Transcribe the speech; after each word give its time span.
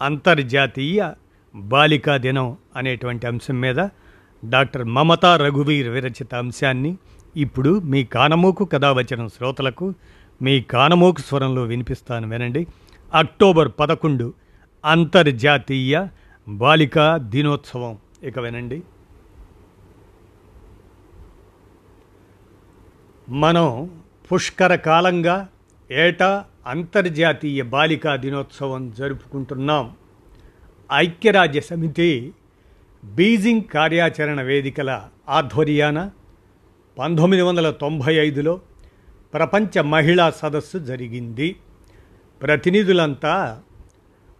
అంతర్జాతీయ 0.00 1.12
బాలికా 1.54 2.16
దినం 2.16 2.56
అనేటువంటి 2.76 3.26
అంశం 3.26 3.60
మీద 3.60 3.88
డాక్టర్ 4.48 4.84
మమతా 4.84 5.36
రఘువీర్ 5.36 5.88
విరచిత 5.88 6.34
అంశాన్ని 6.34 6.96
ఇప్పుడు 7.36 7.80
మీ 7.80 8.04
కానమోకు 8.04 8.64
కథావచనం 8.64 9.28
శ్రోతలకు 9.28 9.94
మీ 10.42 10.60
కానమోకు 10.60 11.20
స్వరంలో 11.20 11.62
వినిపిస్తాను 11.62 12.28
వినండి. 12.28 12.66
అక్టోబర్ 13.14 13.72
పదకొండు 13.80 14.34
అంతర్జాతీయ 14.84 16.06
బాలికా 16.48 17.16
దినోత్సవం. 17.16 17.98
ఇక 18.22 18.38
వినండి. 18.38 18.82
మనం 23.28 23.90
పుష్కర 24.32 24.74
కాలంగా 24.74 25.48
ఏటా 25.90 26.44
అంతర్జాతీయ 26.66 27.62
బాలికా 27.62 28.16
దినోత్సవం 28.16 28.90
జరుపుకుంటున్నాం. 28.90 29.94
ఐక్యరాజ్య 30.92 31.60
సమితి 31.60 32.32
బీజింగ్ 33.04 33.62
కార్యాచరణ 33.62 34.42
వేదికల 34.42 35.02
ఆధ్వర్యాన 35.28 36.10
పంతొమ్మిది 36.98 37.42
వందల 37.42 37.70
తొంభై 37.70 38.14
ఐదులో 38.14 38.60
ప్రపంచ 39.34 39.80
మహిళా 39.80 40.30
సదస్సు 40.30 40.78
జరిగింది. 40.78 41.56
ప్రతినిధులంతా 42.42 43.60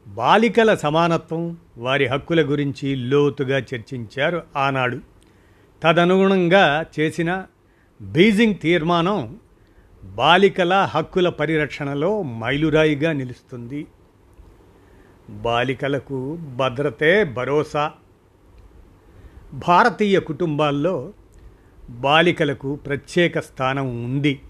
బాలికల 0.09 0.75
సమానత్వం 0.75 1.57
వారి 1.79 2.07
హక్కుల 2.07 2.43
గురించి 2.43 2.97
లోతుగా 2.97 3.59
చర్చించారు 3.59 4.43
ఆనాడు. 4.57 4.99
తదనుగుణంగా 5.83 6.87
చేసిన 7.01 7.45
బీజింగ్ 8.03 8.55
తీర్మానం 8.55 9.37
బాలికల 10.05 10.89
హక్కుల 10.91 11.29
పరిరక్షణలో 11.29 12.23
మైలురాయిగా 12.23 13.13
నిలుస్తుంది. 13.13 13.87
బాలికలకు 15.31 16.37
భద్రతే 16.37 17.25
భరోసా. 17.25 17.93
భారతీయ 19.69 20.21
కుటుంబాల్లో 20.21 21.13
బాలికలకు 21.91 22.77
ప్రత్యేక 22.77 23.39
స్థానం 23.39 24.05
ఉంది. 24.05 24.41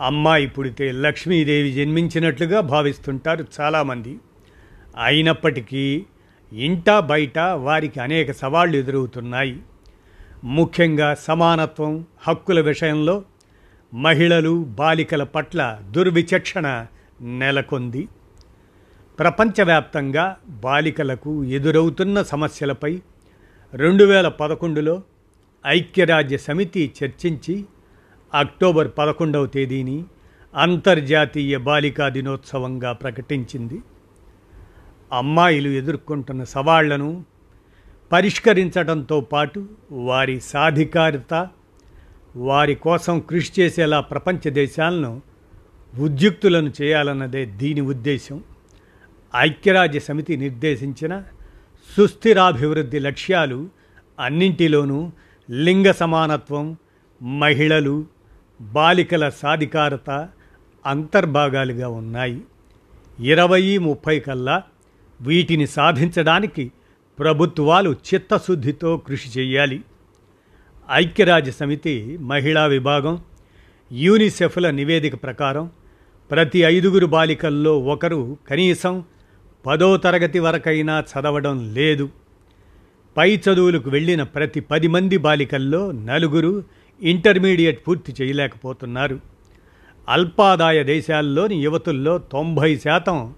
అమ్మాయి 0.00 0.46
పుడితే 0.46 0.92
లక్ష్మీదేవి 0.92 1.72
జన్మించినట్లుగా 1.72 2.60
భావిస్తుంటారు 2.60 3.46
చాలామంది. 3.60 4.18
అయినప్పటికీ 5.04 6.06
ఇంటా 6.52 7.00
బయట 7.00 7.38
వారికి 7.38 8.00
అనేక 8.00 8.32
సవాళ్ళు 8.32 8.76
ఎదురవుతున్నాయి. 8.76 9.60
ముఖ్యంగా 10.44 11.14
సమానత్వం 11.14 12.04
హక్కుల 12.28 12.60
విషయంలో 12.60 13.22
మహిళలు 13.94 14.64
బాలికల 14.64 15.22
పట్ల 15.22 15.78
దుర్విచక్షణ 15.90 16.86
నెలకొంది. 17.20 18.08
ప్రపంచవ్యాప్తంగా 19.18 20.36
బాలికలకు 20.48 21.44
ఎదురవుతున్న 21.44 22.22
సమస్యలపై 22.22 23.02
రెండు 23.74 24.04
వేల 24.04 24.28
పదకొండులో 24.28 25.02
ఐక్యరాజ్య 25.66 26.36
సమితి 26.36 26.92
చర్చించి 27.04 27.64
అక్టోబర్ 28.34 28.88
పదకొండవ 28.98 29.46
తేదీని 29.46 30.04
అంతర్జాతీయ 30.54 31.56
బాలికా 31.58 32.08
దినోత్సవంగా 32.08 32.92
ప్రకటించింది. 32.92 33.80
అమ్మాయిలు 35.12 35.68
ఎదుర్కొంటున్న 35.68 36.44
సవాళ్ళను 36.44 37.24
పరిష్కరించడంతో 38.12 39.20
పాటు 39.20 39.68
వారి 39.90 40.40
సాధికారిత 40.40 41.48
వారి 42.36 42.74
కోసం 42.74 43.20
కృషి 43.20 43.60
చేసేలా 43.60 44.00
ప్రపంచ 44.00 44.50
దేశాలను 44.50 45.22
ఉద్యుక్తులను 45.98 46.72
చేయాలన్నదే 46.82 47.44
దీని 47.44 47.80
ఉద్దేశం. 47.80 48.44
ఐక్యరాజ్య 49.36 50.00
సమితి 50.00 50.36
నిర్దేశించిన 50.36 51.22
సుస్థిరాభివృద్ధి 51.96 52.98
లక్ష్యాలు 52.98 53.68
అన్నింటిలోనూ 54.20 55.12
లింగ 55.50 55.90
సమానత్వం 55.90 56.76
మహిళలు 57.22 58.06
బాలికల 58.60 59.28
సాధికారత 59.28 60.28
అంతర్భాగాలుగా 60.86 61.88
ఉన్నాయి. 61.88 62.40
ఇరవై 63.20 63.78
ముప్పై 63.78 64.20
కల్లా 64.20 64.62
వీటిని 65.20 65.66
సాధించడానికి 65.66 66.72
ప్రభుత్వాలు 67.18 67.90
చిత్తశుద్ధితో 67.90 68.96
కృషి 68.96 69.40
చేయాలి. 69.40 69.80
ఐక్యరాజ్య 70.92 71.50
సమితి 71.50 72.18
మహిళా 72.20 72.66
విభాగం 72.66 73.18
యూనిసెఫ్ల 73.92 74.70
నివేదిక 74.70 75.22
ప్రకారం 75.22 75.70
ప్రతి 76.30 76.58
ఐదుగురు 76.58 77.06
బాలికల్లో 77.06 77.78
ఒకరు 77.78 78.38
కనీసం 78.50 79.04
పదో 79.66 79.96
తరగతి 79.96 80.38
వరకైనా 80.38 81.00
చదవడం 81.00 81.74
లేదు. 81.74 82.08
పై 83.16 83.36
చదువులకు 83.36 83.90
వెళ్ళిన 83.90 84.22
ప్రతి 84.22 84.60
పది 84.60 84.88
మంది 84.88 85.16
బాలికల్లో 85.16 85.92
నలుగురు 85.92 86.64
ఇంటర్మీడియట్ 87.02 87.88
పూర్తి 87.88 88.14
చేయలేకపోతున్నారు. 88.22 89.20
అల్పాదాయ 90.08 90.84
దేశాల్లోని 90.84 91.54
యువతుల్లో 91.54 92.18
తొంభై 92.18 92.76
శాతం 92.76 93.34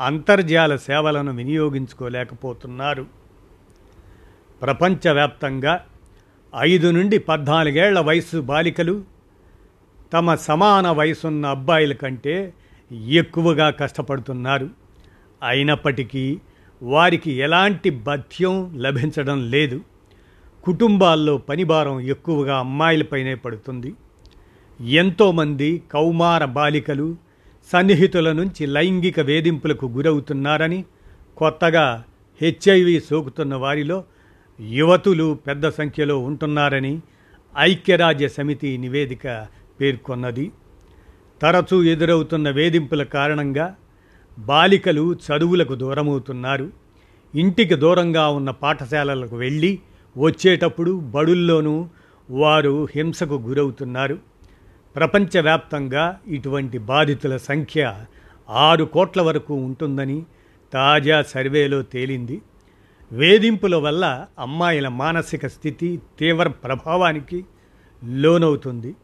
అంతర్జాల 0.00 0.76
సేవలను 0.76 1.32
వినియోగించుకోలేకపోతున్నారు. 1.32 3.06
ప్రపంచవ్యాప్తంగా 4.62 5.84
ఐదు 6.56 6.90
నుండి 6.90 7.18
పద్నాలుగేళ్ళ 7.18 8.00
వయసు 8.00 8.40
బాలికలు 8.40 9.04
తమ 10.12 10.34
సమాన 10.34 10.90
వయసున్న 10.90 11.46
అబ్బాయిల 11.46 11.92
కంటే 11.92 12.54
ఎక్కువగా 12.92 13.70
కష్టపడుతున్నారు. 13.70 14.70
అయినప్పటికీ 15.42 16.40
వారికి 16.82 17.32
ఎలాంటి 17.32 17.90
భత్యం 17.90 18.78
లభించడం 18.78 19.50
లేదు. 19.50 19.80
కుటుంబాల్లో 20.64 21.38
పనిభారం 21.38 22.00
ఎక్కువగా 22.00 22.58
అమ్మాయిలపైనే 22.58 23.34
పడుతుంది. 23.34 23.94
ఎంతోమంది 24.80 25.82
కౌమార 25.92 26.44
బాలికలు 26.44 27.16
సన్నిహితుల 27.72 28.32
నుంచి 28.32 28.66
లైంగిక 28.66 29.20
వేధింపులకు 29.20 29.86
గురవుతున్నారని 29.86 30.84
కొత్తగా 31.36 32.04
హెచ్ఐవి 32.40 33.00
సోకుతున్న 33.10 33.54
వారిలో 33.54 34.04
యువతులు 34.60 35.38
పెద్ద 35.46 35.68
సంఖ్యలో 35.68 36.18
ఉంటున్నారని 36.18 37.00
ఐక్యరాజ్య 37.58 38.28
సమితి 38.28 38.78
నివేదిక 38.78 39.46
పేర్కొన్నది. 39.80 40.52
తరచూ 41.42 41.82
ఎదురవుతున్న 41.82 42.50
వేధింపుల 42.50 43.02
కారణంగా 43.02 43.76
బాలికలు 44.38 45.14
చదువులకు 45.14 45.74
దూరమవుతున్నారు. 45.74 46.70
ఇంటికి 47.34 47.74
దూరంగా 47.74 48.28
ఉన్న 48.28 48.50
పాఠశాలలకు 48.50 49.36
వెళ్ళి 49.36 49.78
వచ్చేటప్పుడు 50.18 51.00
బడుల్లోనూ 51.00 51.88
వారు 52.30 52.88
హింసకు 52.96 53.34
గురవుతున్నారు. 53.34 54.18
ప్రపంచవ్యాప్తంగా 54.96 56.20
ఇటువంటి 56.26 56.78
బాధితుల 56.78 57.36
సంఖ్య 57.36 57.94
ఆరు 58.50 58.84
కోట్ల 58.84 59.22
వరకు 59.22 59.54
ఉంటుందని 59.54 60.24
తాజా 60.72 61.22
సర్వేలో 61.22 61.82
తేలింది. 61.82 62.42
వేధింపుల 63.12 63.76
వల్ల 63.76 64.26
అమ్మాయిల 64.38 64.88
మానసిక 64.88 65.46
స్థితి 65.46 66.00
తీవ్ర 66.18 66.48
ప్రభావానికి 66.48 67.44
లోనవుతుంది. 68.04 68.94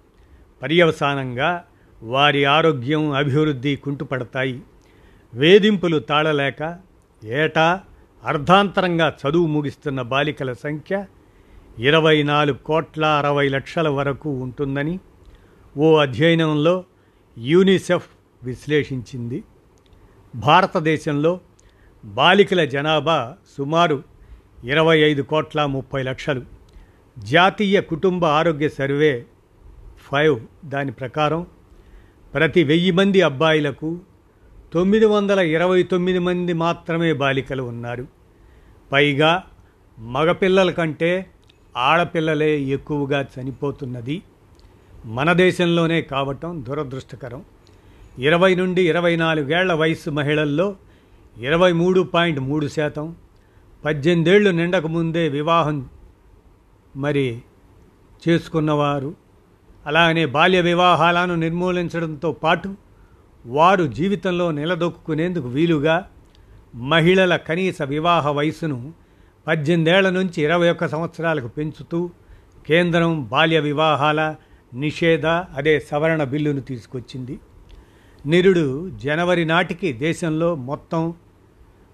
పర్యవసానంగా 0.63 1.65
వారి 2.03 2.45
ఆరోగ్యం 2.45 3.13
అభివృద్ధి 3.13 3.77
కుంటుపడతాయి. 3.77 4.63
వేధింపులు 5.35 5.99
తాళలేక 5.99 6.79
ఏటా 7.25 7.81
అర్ధాంతరంగా 8.25 9.17
చదువు 9.23 9.47
ముగిస్తున్న 9.47 10.03
బాలికల 10.03 10.53
సంఖ్య 10.53 11.07
ఇరవై 11.79 12.23
నాలుగు 12.23 12.57
కోట్ల 12.57 13.05
అరవై 13.05 13.49
లక్షల 13.49 13.89
వరకు 13.89 14.31
ఉంటుందని 14.31 15.01
ఓ 15.77 15.97
అధ్యయనంలో 15.97 16.85
యూనిసెఫ్ 17.39 18.09
విశ్లేషించింది. 18.43 19.45
భారతదేశంలో 20.35 21.41
బాలికల 22.05 22.65
జనాభా 22.65 23.37
సుమారు 23.59 24.03
ఇరవై 24.65 24.99
ఐదు 24.99 25.23
కోట్ల 25.23 25.65
ముప్పై 25.65 26.03
లక్షలు. 26.03 26.43
జాతీయ 27.19 27.81
కుటుంబ 27.81 28.25
ఆరోగ్య 28.25 28.69
సర్వే 28.69 29.25
ఫైవ్ 29.99 30.41
దాని 30.65 30.93
ప్రకారం 30.93 31.47
ప్రతి 32.35 32.65
వెయ్యి 32.65 32.91
మంది 32.91 33.21
అబ్బాయిలకు 33.21 33.99
తొమ్మిది 34.73 35.05
వందల 35.05 35.39
ఇరవై 35.39 35.83
తొమ్మిది 35.83 36.19
మంది 36.19 36.53
మాత్రమే 36.53 37.13
బాలికలు 37.13 37.63
ఉన్నారు. 37.63 38.07
పైగా 38.93 39.43
మగపిల్లల 39.99 40.71
కంటే 40.71 41.27
ఆడపిల్లలే 41.77 42.61
ఎక్కువగా 42.61 43.27
చనిపోతున్నది. 43.41 44.23
మన 45.05 45.33
దేశంలోనే 45.33 46.03
కావటం 46.03 46.65
దురదృష్టకరం. 46.69 47.45
ఇరవై 48.19 48.55
నుండి 48.55 48.89
ఇరవై 48.89 49.17
నాలుగేళ్ళ 49.17 49.73
వయసు 49.73 50.11
మహిళల్లో 50.11 50.77
ఇరవై 51.37 51.73
మూడు 51.73 52.01
పాయింట్ 52.15 52.41
మూడు 52.41 52.67
శాతం. 52.69 53.17
పద్దెనిమిదేళ్ళు 53.85 54.51
నిండక 54.51 54.87
ముందే 54.87 55.29
వివాహం 55.29 55.89
మరి 56.97 57.43
చేసుకున్నవారు 58.23 59.15
అలానే 59.87 60.27
బాల్య 60.27 60.61
వివాహాలను 60.61 61.35
నిర్మూలించడంతో 61.35 62.33
పాటు 62.33 62.77
వారు 63.47 63.85
జీవితంలో 63.87 64.51
నిలదొక్కునేందుకు 64.51 65.49
వీలుగా 65.49 65.97
మహిళల 66.75 67.37
కనీస 67.37 67.83
వివాహ 67.83 68.29
వయసును 68.29 68.93
పద్దెనిమిదేళ్ళ 69.47 70.11
నుంచి 70.11 70.43
ఇరవై 70.43 70.69
ఒక్క 70.71 70.87
సంవత్సరాలకు 70.89 71.49
పెంచుతూ 71.49 72.11
కేంద్రం 72.67 73.25
బాల్య 73.25 73.61
వివాహాల 73.61 74.37
నిషేధ 74.75 75.27
అదే 75.27 75.81
సవరణ 75.81 76.25
బిల్లును 76.25 76.61
తీసుకొచ్చింది. 76.61 77.41
నిరుడు 78.27 78.91
జనవరి 78.91 79.45
నాటికి 79.45 79.93
దేశంలో 79.93 80.55
మొత్తం 80.55 81.15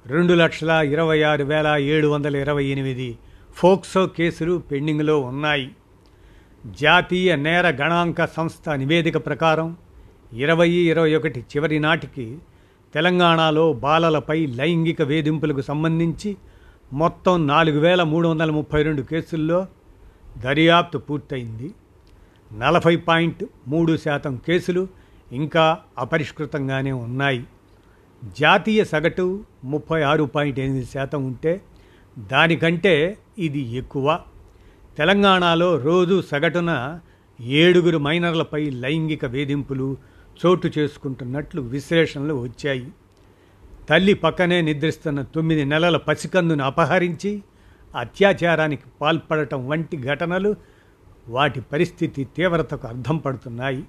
రెండు 0.07 0.33
లక్షల 0.33 0.71
ఇరవై 0.71 1.23
ఆరు 1.23 1.45
వేల 1.45 1.67
ఏడు 1.67 2.09
వందల 2.09 2.37
ఇరవై 2.37 2.65
ఎనిమిది 2.65 3.19
ఫోక్సో 3.57 4.07
కేసులు 4.07 4.63
పెండింగ్లో 4.73 5.21
ఉన్నాయి. 5.21 5.71
జాతీయ 6.67 7.37
నేర 7.37 7.71
గణాంక 7.71 8.25
సంస్థ 8.25 8.69
నివేదిక 8.69 9.27
ప్రకారం 9.27 9.77
ఇరవై 10.33 10.69
ఇరవై 10.71 11.15
ఒకటి 11.15 11.41
చివరి 11.41 11.79
నాటికి 11.79 12.39
తెలంగాణలో 12.95 13.73
బాలలపై 13.73 14.47
లైంగిక 14.47 15.03
వేధింపులకు 15.03 15.61
సంబంధించి 15.61 16.37
మొత్తం 16.93 17.47
నాలుగు 17.47 17.79
వేల 17.79 18.03
మూడు 18.03 18.29
వందల 18.29 18.51
ముప్పై 18.51 18.83
రెండు 18.83 19.03
కేసుల్లో 19.03 19.67
దర్యాప్తు 20.45 20.99
పూర్తయింది. 20.99 21.75
నలభై 22.53 22.97
పాయింట్ 22.97 23.45
మూడు 23.67 23.97
శాతం 23.97 24.37
కేసులు 24.37 24.89
ఇంకా 25.33 25.79
అపరిష్కృతంగానే 25.99 26.93
ఉన్నాయి. 26.93 27.47
జాతీయ 28.41 28.85
సగటు 28.85 29.45
ముప్పై 29.65 30.03
ఆరు 30.03 30.25
పాయింట్ 30.25 30.61
ఎనిమిది 30.61 30.85
శాతం 30.85 31.25
ఉంటే 31.25 31.61
దానికంటే 32.19 33.19
ఇది 33.39 33.61
ఎక్కువ. 33.61 34.21
తెలంగాణలో 34.99 35.79
రోజు 35.79 36.23
సగటున 36.23 37.01
ఏడుగురు 37.41 37.99
మైనర్లపై 37.99 38.71
లైంగిక 38.71 39.25
వేధింపులు 39.25 39.97
చోటు 40.47 40.71
చేసుకుంటున్నట్లు 40.79 41.63
విశ్లేషణలు 41.63 42.35
వచ్చాయి. 42.35 42.91
తల్లి 43.89 44.15
పక్కనే 44.15 44.61
నిద్రిస్తున్న 44.61 45.23
తొమ్మిది 45.23 45.65
నెలల 45.65 45.97
పసికందును 45.97 46.65
అపహరించి 46.65 47.43
అత్యాచారానికి 47.97 48.83
పాల్పడటం 49.01 49.69
వంటి 49.69 49.97
ఘటనలు 49.97 50.57
వాటి 51.29 51.61
పరిస్థితి 51.61 52.25
తీవ్రతకు 52.25 52.89
అర్థం 52.89 53.17
పడుతున్నాయి. 53.17 53.85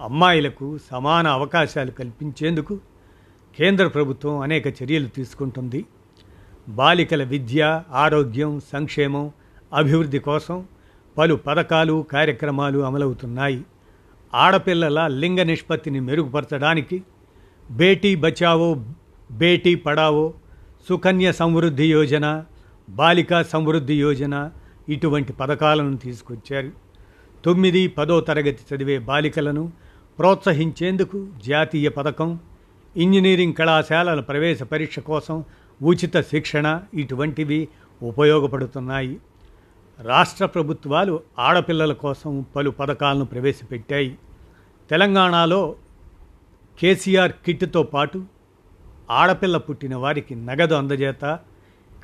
అమ్మాయిలకు 0.00 0.78
సమాన 0.90 1.26
అవకాశాలు 1.26 1.90
కల్పించేందుకు 1.90 2.80
కేంద్ర 3.58 3.86
ప్రభుత్వం 3.86 4.40
అనేక 4.40 4.66
చర్యలు 4.66 5.06
తీసుకుంటుంది. 5.06 5.84
బాలికల 6.68 7.24
విద్య 7.24 7.82
ఆరోగ్యం 7.90 8.60
సంక్షేమం 8.72 9.30
అభివృద్ధి 9.74 10.18
కోసం 10.18 10.66
పలు 11.18 11.34
పథకాలు 11.34 12.06
కార్యక్రమాలు 12.12 12.78
అమలవుతున్నాయి. 12.78 13.64
ఆడపిల్లల 14.34 15.06
లింగ 15.06 15.42
నిష్పత్తిని 15.42 16.00
మెరుగుపరచడానికి 16.00 17.02
బేటీ 17.70 18.14
బచావో 18.14 18.84
బేటీ 19.30 19.74
పడావో 19.74 20.34
సుకన్య 20.88 21.32
సమృద్ధి 21.32 21.90
యోజన 21.90 22.44
బాలికా 22.88 23.42
సమృద్ధి 23.42 24.00
యోజన 24.00 24.50
ఇటువంటి 24.88 25.32
పథకాలను 25.32 25.96
తీసుకొచ్చారు. 25.96 26.70
తొమ్మిది 27.44 27.88
పదో 27.88 28.20
తరగతి 28.20 28.74
చదివే 28.74 28.98
బాలికలను 28.98 29.85
ప్రోత్సహించేందుకు 30.18 31.28
జాతీయ 31.46 31.88
పథకం 31.88 32.38
ఇంజనీరింగ్ 32.96 33.54
కళాశాలల 33.54 34.20
ప్రవేశ 34.20 34.62
పరీక్ష 34.62 34.98
కోసం 34.98 35.44
ఉచిత 35.82 36.20
శిక్షణ 36.20 36.82
ఇటువంటివి 36.94 37.68
ఉపయోగపడుతున్నాయి. 38.02 39.20
రాష్ట్ర 40.00 40.46
ప్రభుత్వాలు 40.46 41.20
ఆడపిల్లల 41.38 41.92
కోసం 41.92 42.46
పలు 42.56 42.70
పథకాలను 42.70 43.24
ప్రవేశపెట్టాయి. 43.24 44.18
తెలంగాణలో 44.90 45.74
కేసీఆర్ 46.80 47.32
కిట్తో 47.32 47.82
పాటు 47.82 48.24
ఆడపిల్ల 49.10 49.56
పుట్టిన 49.56 49.96
వారికి 49.96 50.34
నగదు 50.34 50.74
అందజేత 50.74 51.38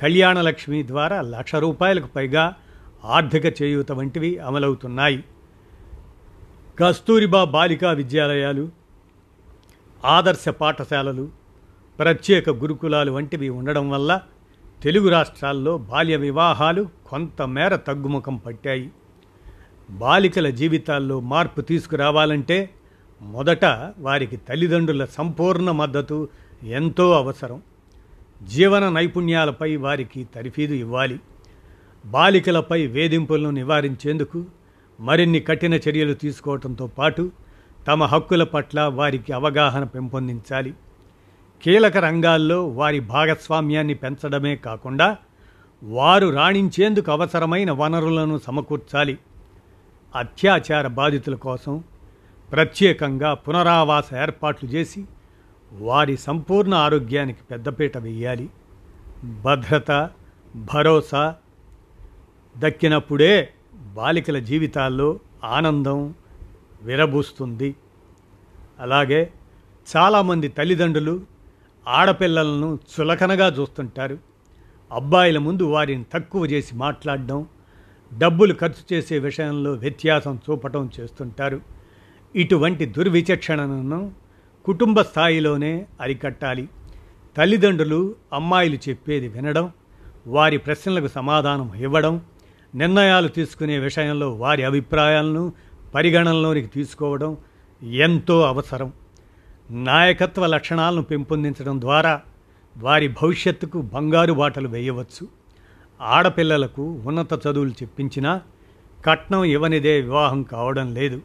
కళ్యాణలక్ష్మి 0.00 0.86
ద్వారా 0.86 1.22
లక్ష 1.22 1.54
రూపాయలకు 1.54 2.06
పైగా 2.06 2.54
ఆర్థిక 3.04 3.62
చేయూత 3.62 3.92
వంటివి 3.92 4.38
అమలవుతున్నాయి. 4.38 5.24
కస్తూరిబా 6.78 7.44
బాలికా 7.44 7.92
విద్యాలయాలు 7.92 8.68
ఆదర్శ 10.04 10.48
పాఠశాలలు 10.48 11.30
ప్రత్యేక 11.98 12.50
గురుకులాలు 12.50 13.10
వంటివి 13.10 13.48
ఉండడం 13.48 13.90
వల్ల 13.90 14.20
తెలుగు 14.82 15.08
రాష్ట్రాల్లో 15.08 15.78
బాల్య 15.78 16.16
వివాహాలు 16.16 16.88
కొంతమేర 17.06 17.76
తగ్గుముఖం 17.76 18.36
పట్టాయి. 18.36 18.90
బాలికల 19.90 20.48
జీవితాల్లో 20.50 21.20
మార్పు 21.20 21.60
తీసుకురావాలంటే 21.60 22.70
మొదట 23.22 23.64
వారికి 23.98 24.36
తల్లిదండ్రుల 24.36 25.04
సంపూర్ణ 25.04 25.70
మద్దతు 25.70 26.28
ఎంతో 26.62 27.12
అవసరం. 27.12 27.62
జీవన 28.42 28.88
నైపుణ్యాలపై 28.88 29.76
వారికి 29.76 30.24
తరిఫీదు 30.24 30.72
ఇవ్వాలి. 30.72 31.20
బాలికలపై 32.06 32.86
వేధింపులను 32.86 33.50
నివారించేందుకు 33.50 34.44
మరిన్ని 35.02 35.40
కఠిన 35.40 35.74
చర్యలు 35.74 36.14
తీసుకోవడంతో 36.14 36.86
పాటు 36.86 37.30
తమ 37.86 38.04
హక్కుల 38.04 38.44
పట్ల 38.44 38.82
వారికి 38.82 39.32
అవగాహన 39.32 39.84
పెంపొందించాలి. 39.84 40.74
కీలక 41.62 41.96
రంగాల్లో 41.96 42.68
వారి 42.68 43.00
భాగస్వామ్యాన్ని 43.00 43.94
పెంచడమే 43.94 44.56
కాకుండా 44.56 45.16
వారు 45.82 46.28
రాణించేందుకు 46.28 47.12
అవసరమైన 47.12 47.70
వనరులను 47.70 48.38
సమకూర్చాలి. 48.38 49.18
అత్యాచార 50.16 50.86
బాధితుల 50.86 51.34
కోసం 51.34 51.84
ప్రత్యేకంగా 52.52 53.34
పునరావాస 53.34 54.14
ఏర్పాట్లు 54.22 54.68
చేసి 54.68 55.04
వారి 55.72 56.16
సంపూర్ణ 56.16 56.74
ఆరోగ్యానికి 56.74 57.38
పెద్దపీట 57.50 57.98
వేయాలి. 57.98 58.48
భద్రత 59.24 60.10
భరోసా 60.56 61.34
దక్కినప్పుడే 62.58 63.48
బాలికల 63.92 64.38
జీవితాల్లో 64.38 65.20
ఆనందం 65.44 66.14
విరబూస్తుంది. 66.82 67.74
అలాగే 68.80 69.32
చాలామంది 69.96 70.48
తల్లిదండ్రులు 70.48 71.20
ఆడపిల్లలను 71.88 72.78
చులకనగా 73.00 73.46
చూస్తుంటారు. 73.48 74.18
అబ్బాయిల 74.92 75.38
ముందు 75.38 75.62
వారిని 75.62 76.04
తక్కువ 76.14 76.46
చేసి 76.46 76.74
మాట్లాడడం 76.74 77.46
డబ్బులు 78.18 78.54
ఖర్చు 78.54 78.96
చేసే 78.96 79.18
విషయంలో 79.18 79.72
వ్యత్యాసం 79.72 80.40
చూపటం 80.50 80.90
చేస్తుంటారు. 81.00 81.60
ఇటువంటి 82.36 82.86
దుర్విచక్షణను 82.86 84.12
కుటుంబ 84.64 85.02
స్థాయిలోనే 85.02 85.86
అరికట్టాలి. 86.00 86.68
తల్లిదండ్రులు 87.36 88.14
అమ్మాయిలు 88.32 88.78
చెప్పేది 88.88 89.28
వినడం 89.28 89.70
వారి 90.26 90.56
ప్రశ్నలకు 90.56 91.08
సమాధానం 91.08 91.72
ఇవ్వడం 91.74 92.20
నిర్ణయాలు 92.74 93.28
తీసుకునే 93.28 93.78
విషయంలో 93.78 94.34
వారి 94.34 94.62
అభిప్రాయాలను 94.64 95.52
పరిగణనలోనికి 95.94 96.66
తీసుకోవడం 96.66 97.36
ఎంతో 97.82 98.42
అవసరం. 98.42 98.92
నాయకత్వ 99.70 100.46
లక్షణాలను 100.46 101.02
పెంపొందించడం 101.02 101.80
ద్వారా 101.80 102.22
వారి 102.76 103.08
భవిష్యత్తుకు 103.08 103.82
బంగారు 103.82 104.32
బాటలు 104.32 104.68
వేయవచ్చు. 104.68 105.28
ఆడపిల్లలకు 106.00 106.82
ఉన్నత 106.82 107.32
చదువులు 107.32 107.70
చెప్పించినా 107.70 108.42
కట్నం 109.04 109.44
ఇవ్వనిదే 109.44 110.00
వివాహం 110.00 110.42
కావడం 110.42 110.94
లేదు. 110.94 111.22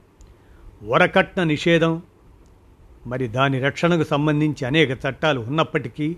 వరకట్న 0.83 1.43
నిషేధం 1.43 2.01
మరి 3.07 3.27
దాని 3.27 3.59
రక్షణకు 3.59 4.03
సంబంధించి 4.03 4.65
అనేక 4.65 4.89
చట్టాలు 4.91 5.39
ఉన్నప్పటికీ 5.39 6.15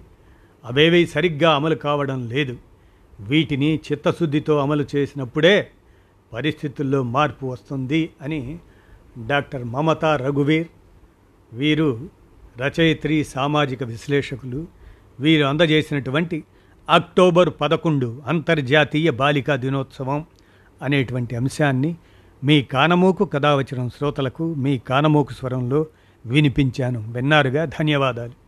అవేవీ 0.66 1.06
సరిగ్గా 1.06 1.56
అమలు 1.56 1.76
కావడం 1.76 2.30
లేదు. 2.30 2.58
వీటిని 3.20 3.80
చిత్తశుద్ధితో 3.92 4.58
అమలు 4.58 4.86
చేసినప్పుడే 4.96 5.68
పరిస్థితుల్లో 6.34 7.04
మార్పు 7.04 7.46
వస్తుంది 7.46 8.10
అని 8.22 8.60
డాక్టర్ 9.28 9.64
మమతా 9.64 10.16
రఘువీర్ 10.16 10.68
వీరు 11.54 12.10
రచయిత్రి 12.58 13.24
సామాజిక 13.24 13.84
విశ్లేషకులు 13.84 14.68
వీరు 15.20 15.46
అందజేసినటువంటి 15.46 16.44
అక్టోబర్ 16.90 17.50
పదకొండు 17.62 18.22
అంతర్జాతీయ 18.26 19.10
బాలికా 19.10 19.56
దినోత్సవం 19.56 20.26
అనేటువంటి 20.82 21.36
అంశాన్ని 21.36 21.96
మీ 22.44 22.62
కానమోకు 22.62 23.26
కథావచనం 23.26 23.90
శ్రోతలకు 23.90 24.54
మీ 24.54 24.78
కానమోకు 24.78 25.34
స్వరంలో 25.34 25.86
వినిపించాను. 26.26 27.12
విన్నారుగా? 27.12 27.66
ధన్యవాదాలు. 27.66 28.39